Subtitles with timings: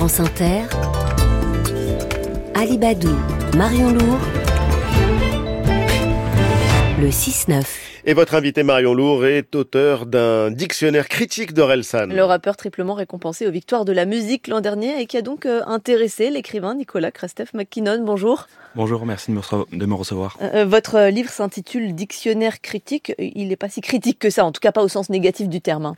[0.00, 0.62] France Inter,
[2.54, 3.14] Alibadou,
[3.54, 4.18] Marion Lourd,
[6.98, 7.62] le 6-9.
[8.06, 12.06] Et votre invité Marion Lourd est auteur d'un dictionnaire critique d'Orelsan.
[12.06, 15.44] Le rappeur triplement récompensé aux victoires de la musique l'an dernier et qui a donc
[15.44, 18.02] euh, intéressé l'écrivain Nicolas Krestef McKinnon.
[18.02, 18.46] Bonjour.
[18.76, 20.38] Bonjour, merci de me recevoir.
[20.40, 23.12] Euh, votre livre s'intitule Dictionnaire critique.
[23.18, 25.60] Il n'est pas si critique que ça, en tout cas pas au sens négatif du
[25.60, 25.94] terme.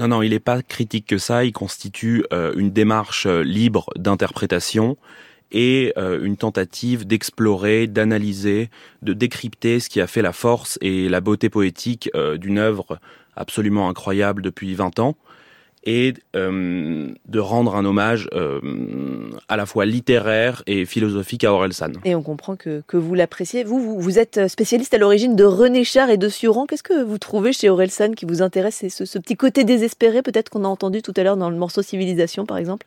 [0.00, 1.44] Non, non, il n'est pas critique que ça.
[1.44, 4.96] Il constitue euh, une démarche libre d'interprétation
[5.52, 8.70] et euh, une tentative d'explorer, d'analyser,
[9.02, 12.98] de décrypter ce qui a fait la force et la beauté poétique euh, d'une œuvre
[13.36, 15.16] absolument incroyable depuis 20 ans
[15.84, 18.28] et euh, de rendre un hommage
[19.48, 21.92] à la fois littéraire et philosophique à Orelsan.
[22.04, 23.64] Et on comprend que, que vous l'appréciez.
[23.64, 26.66] Vous, vous, êtes spécialiste à l'origine de René Char et de Sioran.
[26.66, 28.76] Qu'est-ce que vous trouvez chez Orelsan qui vous intéresse?
[28.76, 31.56] C'est ce, ce petit côté désespéré peut-être qu'on a entendu tout à l'heure dans le
[31.56, 32.86] morceau Civilisation par exemple?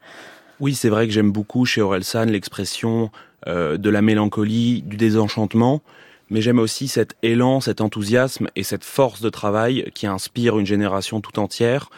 [0.59, 3.09] Oui, c'est vrai que j'aime beaucoup chez Orelsan l'expression
[3.47, 5.81] euh, de la mélancolie, du désenchantement,
[6.29, 10.65] mais j'aime aussi cet élan, cet enthousiasme et cette force de travail qui inspire une
[10.65, 11.89] génération tout entière.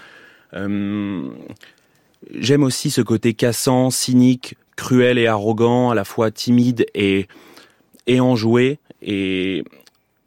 [0.56, 1.30] Euh,
[2.34, 7.28] j'aime aussi ce côté cassant, cynique, cruel et arrogant, à la fois timide et,
[8.08, 9.64] et enjoué, et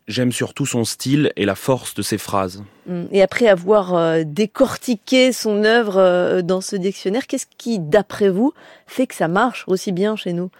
[0.08, 2.64] J'aime surtout son style et la force de ses phrases.
[2.86, 3.04] Mm.
[3.12, 8.54] Et après avoir euh, décortiqué son œuvre euh, dans ce dictionnaire, qu'est-ce qui, d'après vous,
[8.86, 10.50] fait que ça marche aussi bien chez nous?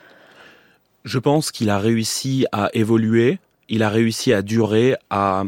[1.05, 3.39] Je pense qu'il a réussi à évoluer,
[3.71, 5.45] il a réussi à durer, à...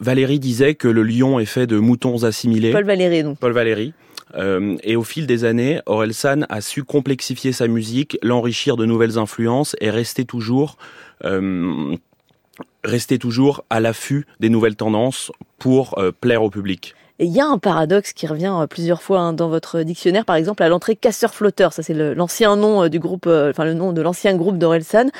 [0.00, 2.72] Valérie disait que le lion est fait de moutons assimilés.
[2.72, 3.38] Paul Valéry, donc.
[3.38, 3.92] Paul Valéry.
[4.36, 9.18] Euh, et au fil des années, Orelsan a su complexifier sa musique, l'enrichir de nouvelles
[9.18, 10.76] influences et rester toujours
[12.84, 16.94] rester toujours à l'affût des nouvelles tendances pour euh, plaire au public.
[17.20, 20.24] Et il y a un paradoxe qui revient euh, plusieurs fois hein, dans votre dictionnaire,
[20.24, 23.74] par exemple à l'entrée casseur-flotteur, ça c'est l'ancien nom euh, du groupe, euh, enfin le
[23.74, 25.10] nom de l'ancien groupe d'Orelsan.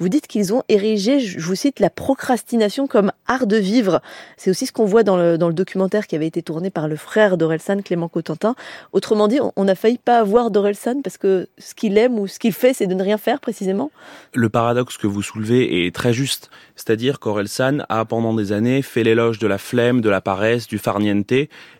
[0.00, 4.00] Vous dites qu'ils ont érigé, je vous cite, la procrastination comme art de vivre.
[4.38, 6.88] C'est aussi ce qu'on voit dans le, dans le documentaire qui avait été tourné par
[6.88, 8.54] le frère d'Orelsan, Clément Cotentin.
[8.92, 12.38] Autrement dit, on n'a failli pas avoir d'Orelsan parce que ce qu'il aime ou ce
[12.38, 13.90] qu'il fait, c'est de ne rien faire précisément.
[14.32, 16.50] Le paradoxe que vous soulevez est très juste.
[16.76, 20.78] C'est-à-dire qu'Orelsan a pendant des années fait l'éloge de la flemme, de la paresse, du
[20.78, 21.32] farniente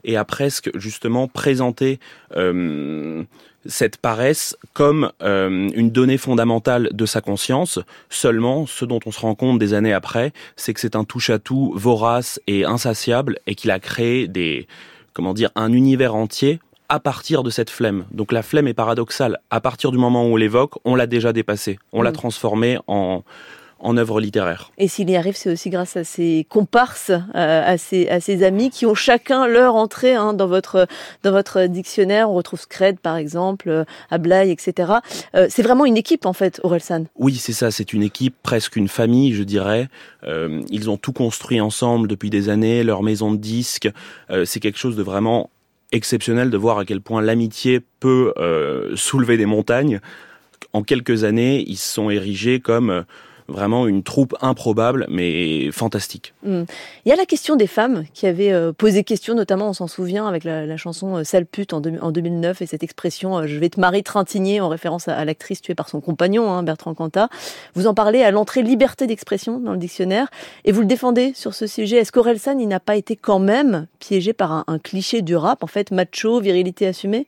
[0.04, 2.00] et a presque justement présenté
[2.36, 3.24] euh,
[3.66, 7.78] cette paresse comme euh, une donnée fondamentale de sa conscience.
[8.08, 11.72] Seulement, ce dont on se rend compte des années après, c'est que c'est un touche-à-tout
[11.76, 14.66] vorace et insatiable et qu'il a créé des,
[15.12, 18.04] comment dire, un univers entier à partir de cette flemme.
[18.10, 19.38] Donc la flemme est paradoxale.
[19.50, 21.78] À partir du moment où on l'évoque, on l'a déjà dépassée.
[21.92, 22.14] On l'a mm.
[22.14, 23.22] transformée en,
[23.80, 24.70] en œuvre littéraire.
[24.78, 28.42] Et s'il y arrive, c'est aussi grâce à ses comparses, euh, à, ses, à ses
[28.42, 30.86] amis qui ont chacun leur entrée hein, dans votre
[31.22, 32.30] dans votre dictionnaire.
[32.30, 34.92] On retrouve Scred par exemple, euh, Ablaï, etc.
[35.34, 37.04] Euh, c'est vraiment une équipe en fait, Orelsan.
[37.16, 37.70] Oui, c'est ça.
[37.70, 39.88] C'est une équipe, presque une famille, je dirais.
[40.26, 42.84] ils ont tout construit ensemble depuis des années.
[42.84, 43.88] Leur maison de disques,
[44.44, 45.50] c'est quelque chose de vraiment
[45.92, 48.34] exceptionnel de voir à quel point l'amitié peut
[48.94, 50.00] soulever des montagnes.
[50.72, 53.04] En quelques années, ils se sont érigés comme
[53.50, 56.34] vraiment une troupe improbable mais fantastique.
[56.44, 56.62] Hmm.
[57.04, 59.86] Il y a la question des femmes qui avaient euh, posé question, notamment on s'en
[59.86, 63.68] souvient avec la, chanson euh, Sale pute en, 2009 et cette expression euh, je vais
[63.68, 67.28] te marier trintigner en référence à, l'actrice tuée par son compagnon hein, Bertrand Cantat.
[67.74, 70.28] Vous en parlez à l'entrée liberté d'expression dans le dictionnaire
[70.64, 71.96] et vous le défendez sur ce sujet.
[71.96, 75.62] Est-ce qu'Orelsan il n'a pas été quand même piégé par un, un cliché du rap
[75.62, 77.26] en fait macho, virilité assumée?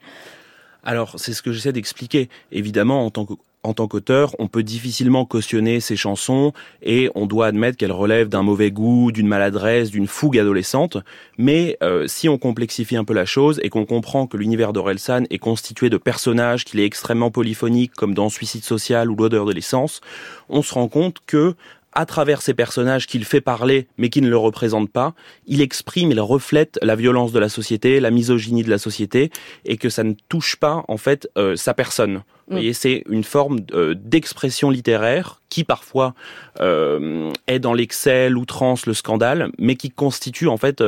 [0.84, 2.28] Alors, c'est ce que j'essaie d'expliquer.
[2.50, 6.52] Évidemment, en tant que en tant qu'auteur, on peut difficilement cautionner ces chansons
[6.82, 10.98] et on doit admettre qu'elles relèvent d'un mauvais goût, d'une maladresse, d'une fougue adolescente.
[11.38, 15.24] Mais euh, si on complexifie un peu la chose et qu'on comprend que l'univers d'Orelsan
[15.30, 19.52] est constitué de personnages, qu'il est extrêmement polyphonique comme dans Suicide social ou L'odeur de
[19.52, 20.00] l'essence,
[20.48, 21.54] on se rend compte que
[21.92, 25.14] à travers ces personnages qu'il fait parler mais qui ne le représentent pas,
[25.46, 29.30] il exprime, il reflète la violence de la société, la misogynie de la société
[29.64, 32.22] et que ça ne touche pas en fait euh, sa personne.
[32.48, 32.56] Vous mm.
[32.56, 36.14] voyez, c'est une forme euh, d'expression littéraire qui parfois
[36.60, 40.82] euh, est dans l'excès, l'outrance, le scandale, mais qui constitue en fait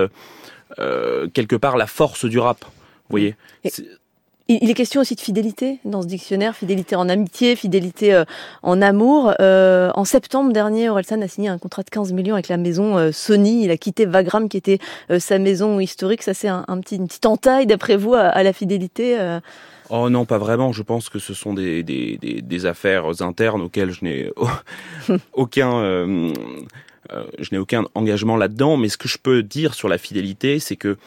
[1.34, 2.64] quelque part la force du rap.
[2.64, 2.70] Vous
[3.10, 3.36] voyez.
[4.46, 8.24] Il est question aussi de fidélité dans ce dictionnaire, fidélité en amitié, fidélité euh,
[8.62, 9.32] en amour.
[9.40, 12.98] Euh, en septembre dernier, Orelsan a signé un contrat de 15 millions avec la maison
[12.98, 13.64] euh, Sony.
[13.64, 14.80] Il a quitté Vagram, qui était
[15.18, 16.22] sa maison historique.
[16.22, 19.16] Ça, c'est un, petit, une petite entaille, d'après vous, à, la fidélité
[19.88, 20.72] Oh non, pas vraiment.
[20.72, 24.30] Je pense que ce sont des, des, des, affaires internes auxquelles je n'ai
[25.32, 25.82] aucun...
[27.38, 30.76] je n'ai aucun engagement là-dedans, mais ce que je peux dire sur la fidélité, c'est
[30.76, 30.98] que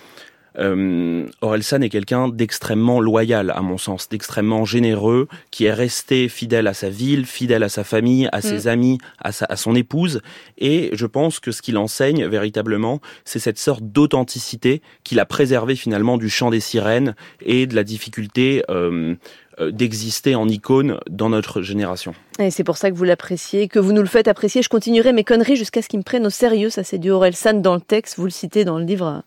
[0.59, 6.67] Euh, Orelsan est quelqu'un d'extrêmement loyal, à mon sens, d'extrêmement généreux, qui est resté fidèle
[6.67, 8.69] à sa ville, fidèle à sa famille, à ses mm.
[8.69, 10.21] amis, à, sa, à son épouse.
[10.57, 15.75] Et je pense que ce qu'il enseigne véritablement, c'est cette sorte d'authenticité qu'il a préservé
[15.75, 19.15] finalement du chant des sirènes et de la difficulté euh,
[19.59, 22.13] d'exister en icône dans notre génération.
[22.39, 24.61] Et c'est pour ça que vous l'appréciez, que vous nous le faites apprécier.
[24.61, 26.69] Je continuerai mes conneries jusqu'à ce qu'ils me prennent au sérieux.
[26.69, 28.17] Ça, c'est du Aurel San dans le texte.
[28.17, 29.23] Vous le citez dans le livre.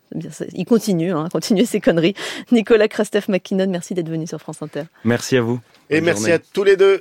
[0.54, 2.14] Il continue, hein, continue ses conneries.
[2.52, 4.84] Nicolas Christophe McKinnon, merci d'être venu sur France Inter.
[5.04, 5.60] Merci à vous.
[5.88, 6.98] Et merci à tous les deux.